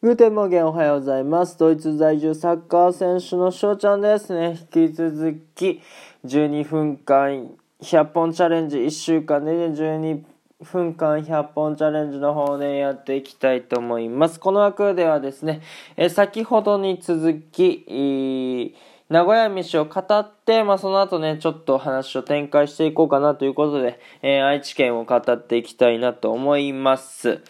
[0.00, 1.58] Guten Morgen おはようございます。
[1.58, 4.56] ドイツ在住サッカー選手の翔ちゃんですね。
[4.72, 5.82] 引き続き
[6.24, 7.50] 12分間
[7.82, 10.22] 100本チャレンジ、1週間で、12
[10.62, 14.38] 分間100本チャレンジの方でやっていきたいと思います。
[14.38, 15.62] この枠ではですね、
[15.96, 18.76] え先ほどに続き、
[19.08, 27.40] 名古屋飯を語って、まあ、その後ね、ちょっと話を展開していこうかなということで、えー、愛知県を語っていきたいなと思います。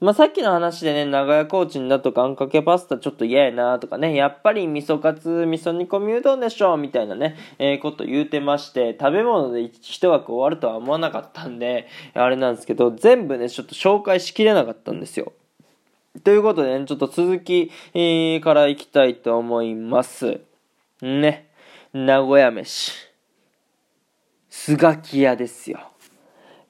[0.00, 15.34] まあ、さっきの話でね、名古屋コーチンだとか、あんかけパスタちょっと嫌やなとかね、やっぱり味噌カツ、味噌煮込みうどんでしょみたいなね、えー、こと言うてまして、食べ物で一枠終わるとは思わなかったんで、あれなんですけど、全部ね、ちょっと紹介しきれなかったんですよ。
[16.24, 20.40] ということでね、ちょっと続き、えー、からいきたいと思います。
[21.02, 21.50] ね、
[21.92, 22.92] 名古屋飯。
[24.48, 25.78] スガキ屋ですよ。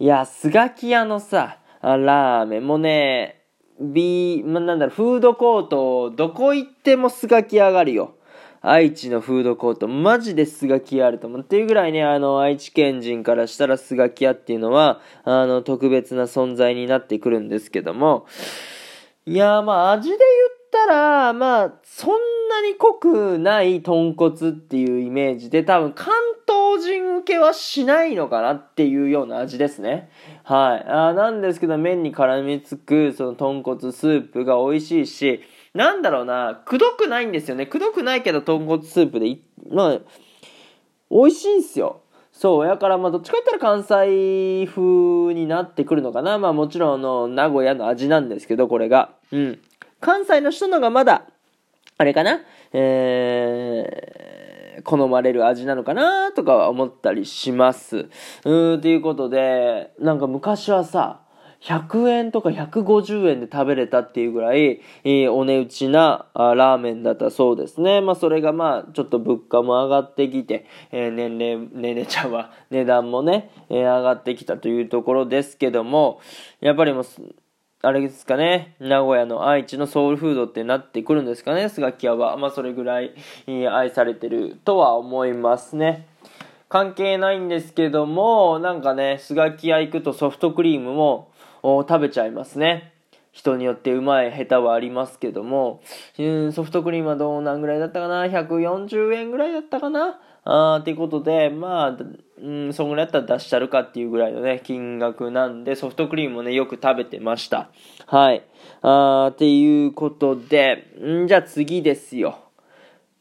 [0.01, 2.67] いや、スガキ屋のさ、ラーメン。
[2.67, 3.43] もうね、
[3.81, 8.15] ビま、なんだろ、フードコート、どこ行ってもすがき上がるよ。
[8.63, 11.41] 愛知のフードコート、マジですがきあると思う。
[11.41, 18.27] っていうぐらいね、あの、愛知県人からしたらすがき屋っていうのは、あの、特別な存在になってくるんですけども、
[19.25, 22.11] いやまあ、味で言ったら、まあ、そん
[22.49, 26.13] なに濃くない豚骨っていうイメージで、多分関
[26.47, 30.11] 東人受けはしないのかなっていうような味ですね。
[30.45, 30.89] はい。
[30.89, 35.41] あなんですけど、麺に絡みつく、その豚骨スープが美味しいし、
[35.75, 37.67] なんだろうな、くどくないんですよね。
[37.67, 39.39] くどくないけど豚骨スープで、
[39.71, 39.99] まあ、
[41.11, 42.03] 美味しいんすよ。
[42.33, 46.39] そう、やからまあどっちか言ったら関西風になってくるのかな。
[46.39, 49.11] まあもちろんあの、名古屋の味なんですけど、これが。
[49.31, 49.61] うん。
[50.01, 51.25] 関西の人のがまだ、
[51.99, 52.41] あれかな？
[52.73, 58.09] えー、好まれる味なのかなとかは思ったりします。
[58.45, 61.21] うん、ということで、なんか昔はさ、
[61.63, 68.01] 100円とか150円で食べれたっていうぐらい、えー、お値打ちなラーメンだったそうですね。
[68.01, 76.21] まあそれがまあちょっと物価も上がってきて、えー、年齢、年齢ちゃんは値段もね、えー、上がってきたというところですけども、
[76.61, 77.05] やっぱりもう、
[77.83, 82.37] あれですかね、名古屋の愛知のソウルフードってなってくるんですかね、スガキ屋は。
[82.37, 83.15] まあ、それぐらい
[83.47, 86.07] 愛されてるとは思いますね。
[86.69, 91.31] 関係ないんですけども、なんかね、スガキ屋行くとソフトクリームも
[91.63, 92.93] 食べちゃいますね。
[93.33, 95.81] 人によってうまい下手はありますけども、
[96.53, 101.99] ソフトクリームはどうなんぐらいだったかな ?140 円ぐらいだったかなあーってことで、まあ、
[102.43, 107.71] うん、そんぐらいだったら出しちゃるかっていうぐらいのね、金額なんで、ソフトクリームもね、よく食べてました。
[108.07, 108.43] はい。
[108.83, 112.39] あーていうことで、んじゃあ次ですよ。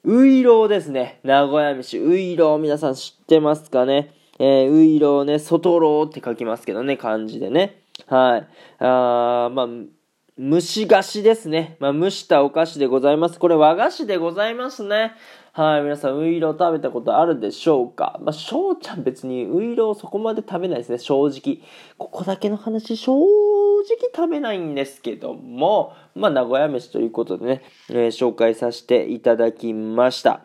[0.04, 1.20] ういろうですね。
[1.24, 2.00] 名古屋飯。
[2.00, 4.14] ういろう皆さん知ってますかね？
[4.40, 7.82] えー、ういろうね、外ろうって書きますけどね、漢字でね。
[8.08, 8.48] はい。
[8.80, 9.68] あー、まあ、
[10.42, 11.76] 蒸し菓子ですね。
[11.82, 13.38] まあ、蒸したお菓子でございます。
[13.40, 15.12] これ和菓子でございますね。
[15.52, 18.18] はい、皆さん、ウイロー食べたことあるでしょうか？
[18.22, 21.60] まあ、翔ちゃん別にウイローそこまで食べないですね、正直。
[21.98, 23.28] ここだけの話、正直
[24.16, 30.40] 食べないんですけども、まあ、名古屋飯ということでね、えー、紹介させていただきました。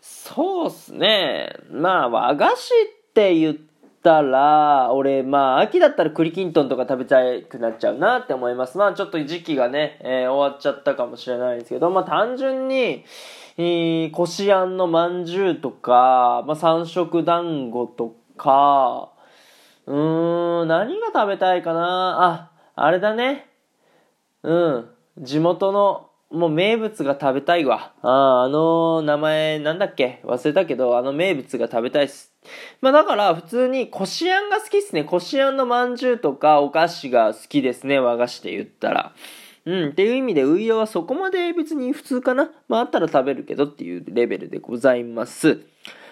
[0.00, 1.56] そうっすね。
[1.68, 2.72] まあ、和菓子
[3.10, 3.73] って言って
[4.04, 7.16] たら、俺、まあ、秋だったら栗きんとんとか食べた
[7.48, 8.78] くなっちゃうなって思います。
[8.78, 13.04] まあ、ちょっと時期がね、えー、終わっちゃったかもしれないですけど、まあ、単純に、
[13.56, 19.10] えー、こしあんのまんじゅうとか、まあ、三色団子とか、
[19.86, 22.50] うーん、何が食べたいかな？
[22.76, 23.48] あ、あれだね。
[24.42, 24.88] うん、
[25.18, 27.92] 地元の、もう名物が食べたいわ。
[28.02, 30.20] ああ、の名前なんだっけ？
[30.24, 32.32] 忘れたけど、あの名物が食べたいっす。
[32.80, 35.04] まあだから普通にこしあんが好きっすね。
[35.04, 37.98] こしあんのまんじゅうとかお菓子が好きですね。
[38.00, 39.12] 和菓子で言ったら。
[39.66, 42.50] うん、っていう意味で、ウイロはそこまで別に普通かな。
[42.68, 45.60] まああったら食べるけどっていうレベルでございます。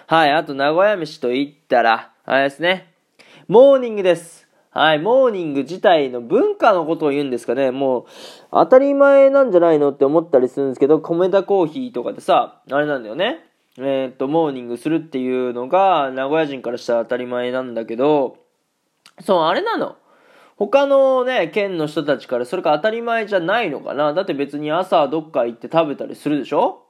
[0.07, 2.93] はい、あと名古屋飯と言ったら、あれですね。
[3.47, 4.42] モーニングです。
[4.73, 7.69] はい、モーニング自体の文化のことを言うんですかね。
[7.69, 8.05] もう、
[8.51, 13.45] 当たり前なんじゃないのって思ったりするんですけど、米田コーヒーとかでさ、あれなんだよね。
[13.77, 18.37] えー、っと、モーニングするっていうのが、名古屋人からしたら当たり前なんだけど、
[19.21, 19.95] そう、あれなの。
[20.55, 24.13] 他のね、県の人たちからそれが当たり前じゃないのかな。
[24.13, 26.83] だって別に朝どっか行って食べたりするでしょ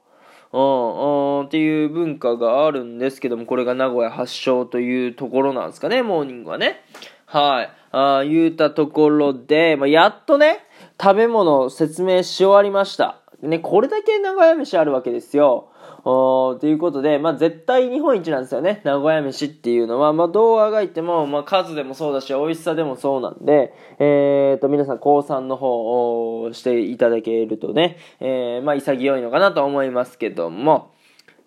[0.52, 6.82] うん、うん、っていう文化があるんですけども、これが名古屋発祥というところなんですかね、モーニングはね。
[7.26, 7.70] はい。
[7.92, 10.58] ああ言うたところで、まあ、やっとね、
[11.00, 13.20] 食べ物を説明し終わりました。
[13.42, 15.70] ね、これだけ名古屋飯あるわけですよ。
[16.04, 18.82] ということで、まあ、絶対日本一なんですよね。
[18.84, 20.12] 名古屋飯っていうのは。
[20.12, 30.93] まあ、どうあがいても、まあ、数でもそうだし、美味しさでもそうなんで、えー、と、皆さん、高三の方をしていただけるとね、えー、まあ、潔いのかなと思いますけども、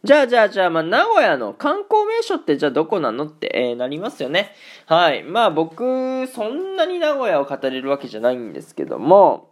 [0.04, 4.52] じゃあじゃあじゃあ、まあ、名古屋の観光名所ってじゃあどこなのって、えー、なりますよね。
[4.86, 5.24] はい。
[5.24, 9.50] まあ僕、そんなに名古屋を語れるわけじゃないんですけども、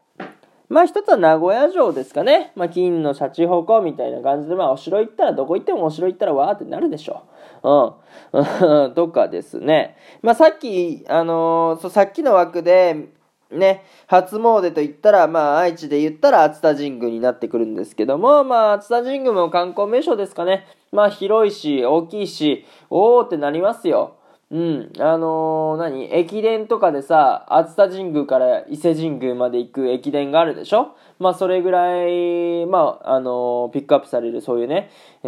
[0.69, 2.51] まあ一つは名古屋城ですかね。
[2.55, 7.23] まあ金のシャチホコみたいな感じで、まあお城行ったらどこ行ってもお城行ったらわーってなるでしょ
[7.63, 7.69] う。
[8.33, 8.93] うん。
[8.93, 9.97] とかですね。
[10.21, 13.09] まあさっき、あのー、さっきの枠で、
[13.51, 20.65] ね、初詣と言ったら、まあ、愛知で言ったら熱田神宮になってくるんですけども、まあ、熱田神宮も観光名所ですかね。
[20.91, 24.15] まあ、広いし、大きいし、おーってなりますよ。
[24.51, 24.91] うん。
[24.99, 30.95] あのー、何駅伝とかでさ、熱田神宮から伊勢神宮まで行く駅伝があるでしょ？
[31.17, 34.91] まあ、それぐらい、まあ、あのー、ピックアップされるそういうね、
[35.23, 35.27] え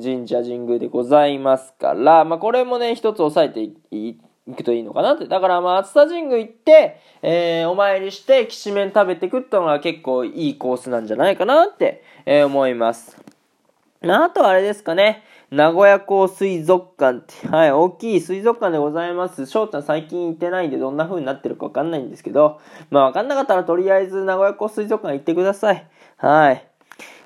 [0.00, 4.16] ー、神社神宮でございますから、まあ、これもね、一つ押さえてい
[4.50, 5.26] 行くといいのかなって。
[5.26, 13.16] だからまあ、熱田神宮行って、えー、お参りして、きしめん食べてくってのが結構いいコースなんじゃないかなって、えー、思います。
[14.02, 15.22] あとはあれですかね。
[15.50, 19.46] 名古屋港水族館って、はい、大きい水族館でございます。
[19.46, 22.60] 翔ちゃん最近行ってないんでどんな風になってるかわかんないんですけど、
[22.90, 25.86] まあわかんなかったらとりあえず名古屋港水族館行ってください。
[26.16, 26.64] はい。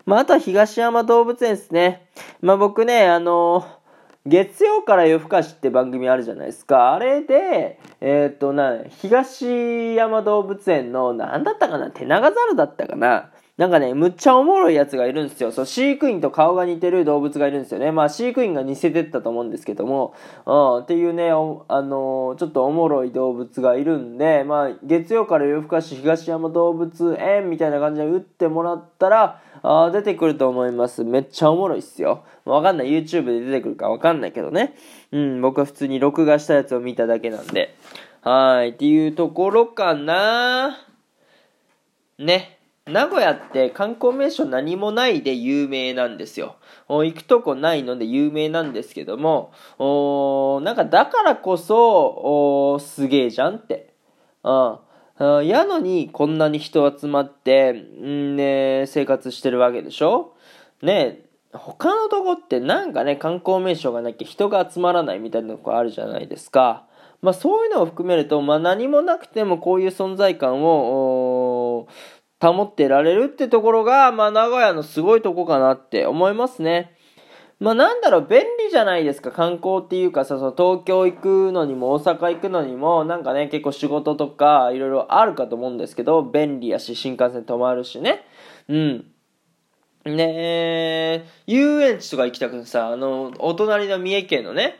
[0.07, 2.07] まああとは東山動物園ですね。
[2.41, 3.84] まあ僕ね、あのー
[4.27, 6.95] 月曜から夜更かしって番組あるじゃないですか。
[6.95, 11.91] あれで、えっ、とな、東山動物園の、なんだったかな？
[11.91, 13.31] テナガザルだったかな？
[13.57, 15.53] なんかね、むっちゃおもろいやつがいるんですよ。
[15.53, 17.93] そう、飼育員と顔が似てる動物がいるんですよね。
[17.93, 20.13] まあ、飼育員が似せてったと思うんですけども、
[20.45, 31.05] うん、っていうね、あのー、ちょっとおもろい動物がいるんで、まあ、月曜から夜更かし東山動物園みたいな感じで打ってもらったら、あ出てくると思います。
[31.05, 32.25] めっちゃおもろいっすよ。
[32.45, 32.89] わかんない。
[32.89, 34.75] YouTube で出てくるかわかんないけどね。
[35.13, 37.77] うん、僕は普通に録画したやつを見ただけなんで。
[38.23, 40.77] はい、っていうところかな
[42.19, 42.59] ね。
[42.87, 46.57] 名古屋って観光名所何もないで有名なんですよ。
[46.89, 49.53] 行くとこないので有名なんですけども、
[50.63, 53.95] なんかだからこそ、すげえじゃんって。
[54.43, 55.47] うん。
[55.47, 60.35] やのにこんなに人集まって、んね、生活してるわけでしょ？
[60.83, 61.21] ね
[61.53, 66.85] 他のとこってなんかね、観光名所がなきゃ人が集まらないみたいなとこあるじゃないですか。
[67.23, 71.89] まあそういうのを含めると、まあ何もなくてもこういう存在感を
[72.53, 76.97] 保ってられるってところが、まあ名古屋のすごいとこかなって思いますね。
[77.61, 88.25] まあなんだろう、便利じゃないですか、観光っていうかさ、その東京行くのにも大阪行くのにも、なんかね、結構仕事とかいろいろあるかと思うんですけど、便利やし、新幹線止まるしね。
[88.69, 89.07] うん。
[90.05, 94.79] ねえ、遊園地とか行きたくてさ、あの、お隣の三重県のね、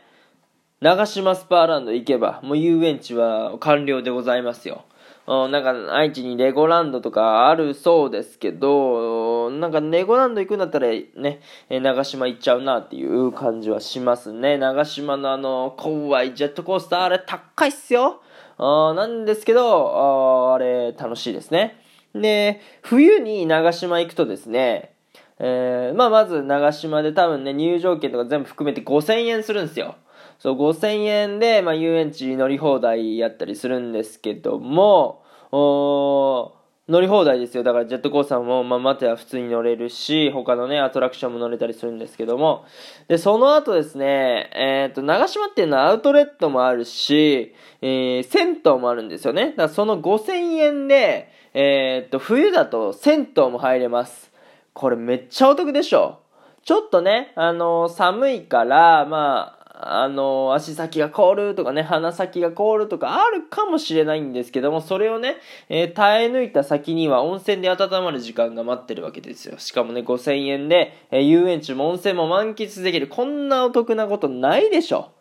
[0.85, 4.85] 長島スパーランド行けば、もう遊園地は完了でございますよ。
[5.25, 11.41] なんか愛知にレゴランドとかあるそうですけど、なんかレゴランド行くんだったらね、
[11.71, 14.59] 長島行っちゃうなっていう感じはしますね。
[14.59, 18.21] 長島のあの、怖いジェットコースター、あれ高いっすよ。
[18.59, 21.81] なんですけどあ、あれ楽しいですね。
[22.13, 24.93] で、冬に長島行くとですね、
[25.39, 29.95] えー、まあまず長島で多分ね、入場券とか全部含めて5000円するんですよ。
[30.39, 36.55] そう、5000円で、まあ、遊園地乗り放題やったりするんですけども、お
[36.87, 37.63] 乗り放題ですよ。
[37.63, 42.65] だからジェットコースターも、まあ、待ては普通に乗れるし、他のね、アトラクションも乗れたりするんですけども。
[43.07, 49.47] で、その後ですね、えっ、ー、と、長島っていうのはアウトレットもあるし、えー、銭湯もあるんですよね。
[49.51, 54.31] だからその5000円で、えっ、ー、と、冬だと銭湯も入れます。
[54.73, 56.19] これめっちゃお得でしょ
[56.63, 65.35] ちょっとね、あの寒いから、まああ、の、足先が凍るとかね、鼻先が凍るとかあるかもしれないんですけども、それをね、
[65.67, 69.57] えー、耐え抜いた先には温泉で温まる時間が待ってるわけですよ。
[69.57, 73.07] しかもね、5000円で、えー、遊園地も温泉も満喫できる。
[73.07, 75.11] こんなお得なことないでしょ。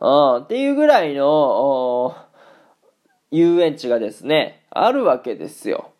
[0.00, 2.14] うん、っていうぐらいの、
[3.30, 5.92] 遊園地がですね、あるわけですよ。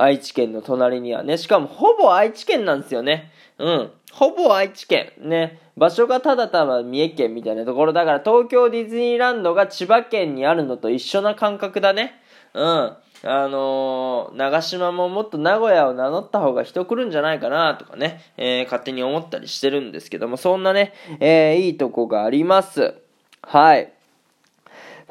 [0.00, 1.36] 愛知県の隣にはね。
[1.36, 3.30] しかもほぼ愛知県なんですよね。
[3.58, 3.90] うん。
[4.12, 5.12] ほぼ愛知県。
[5.18, 5.60] ね。
[5.76, 12.14] 場所がただただ三重県みたいなところだから東京ディズニーランドが千葉県にあるのと一緒な感覚だね。
[12.54, 12.96] うん。
[13.22, 22.94] あのー、長島ももっと名古屋を名乗った方が人来るんじゃないかなとかね、えー、勝手に思ったりしてるんですけども、そんなね、えー、いいとこがあります。
[23.42, 23.92] はい。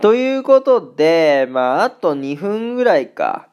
[0.01, 3.48] ということで、まあ、あと2分ぐらいか。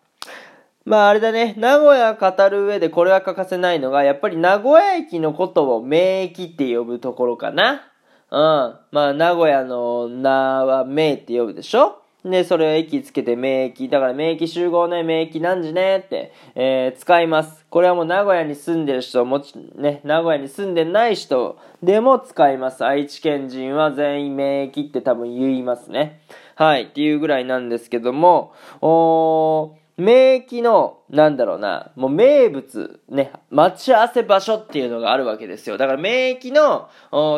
[0.86, 7.82] まああれだね、名古屋語る上でこれは欠かせないのが、やっぱり名古屋駅のことを名駅って呼ぶところかな。
[8.30, 8.78] うん。
[8.92, 10.30] まあ名古屋の名
[10.64, 12.02] は名って呼ぶでしょ？
[12.24, 13.88] で、それを駅つけて名駅。
[13.88, 17.66] だから名駅集合ね、名駅何時ねって、えー、使います。
[17.70, 22.84] これはもう名古屋に住んでる人、もち、ね、名古屋に住んでない人でも使います。
[22.84, 26.20] 愛知県人は全員名駅って多分言いますね。
[26.56, 26.84] はい。
[26.84, 35.78] っていうぐらいなんですけども、おー、名駅の、なんだろうな、もう名物、ね、待ち合わせ場所っていうのがあるわけですよ。
[35.78, 36.88] だから名駅の、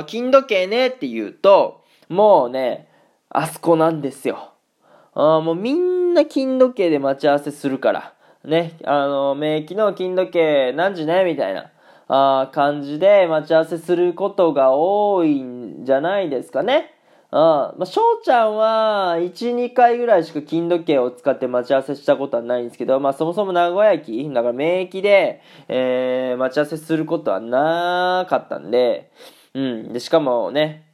[0.06, 2.88] 金時計ねって言うと、もうね、
[3.30, 4.52] あそこなんですよ。
[5.14, 8.14] あもうみんな金時計で待ち合わせするから。
[8.44, 11.70] ね、あの、名駅の金時計何時ねみたいな。
[12.10, 16.94] あ感じで待ち合わせすることが多いんじゃないですかね。
[17.30, 29.10] あまあ、翔ちゃんは、1、2回ぐらいしか金時計を使って待ち合わせしたことはないんですけど、まあ、そもそも名古屋駅、だから名駅で、えー、待ち合わせすることはなかったんで、
[29.52, 29.92] うん。
[29.92, 30.86] で、しかもね、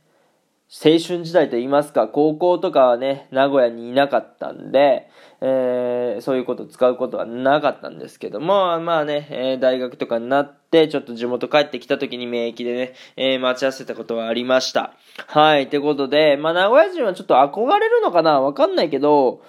[0.85, 5.09] 青春時代と言いますか、高校とかはね、名古屋にいなかったんで、
[5.41, 14.93] えー、そういうこと使うことはなかったんですけども、まあね、えー、大学とかになって、ちょっと地元帰ってきた時に免疫でね、えー、待ち合わせたことはありました。
[15.27, 18.41] はい、ってことで、まあ名古屋人はちょっと憧れるのかな？
[18.41, 19.43] わかんないけど、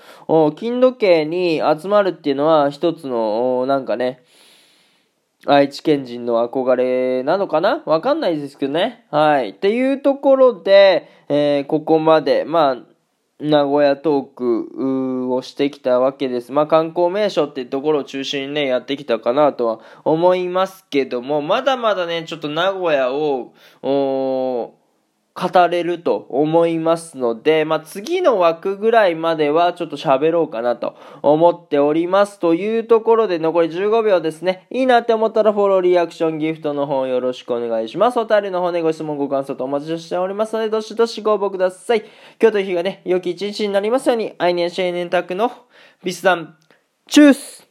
[0.56, 4.24] 金時計に集まるっていうのは一つの、なんかね、
[5.48, 7.84] 愛知県人の憧れなのかな？
[7.86, 9.06] わかんないですけどね。
[9.12, 9.50] はい。
[9.50, 12.78] っていうところで、えー、ここまで、まあ、
[13.40, 16.54] 名古屋トークをしてきたわけです。
[16.54, 23.54] まあ観光名所ってところを中心にね、やってきたかなとは思いますけども、まだまだね、ちょっと名古屋を、
[25.36, 32.40] 語れると思いますので、まあ、次の枠ぐらいまではちょっと喋ろうかなと思っております。
[32.40, 34.66] というところで残り15秒ですね。
[34.72, 38.20] いいなって思ったらフォロー、リアクション、ギフトの方よろしくお願いします。
[38.20, 42.06] お便りの方ね、ご質問、ご感想とお待ちしておりますので、どしどしご応募ください。
[42.42, 45.52] 今日という日がね、良き一日になりますように、アイニアシェーネンタクの
[46.02, 46.56] ビスダン、
[47.10, 47.65] チュース